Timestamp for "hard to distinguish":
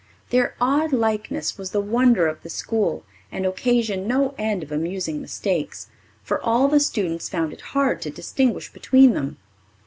7.77-8.73